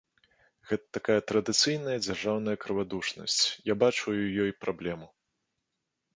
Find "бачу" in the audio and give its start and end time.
3.85-4.01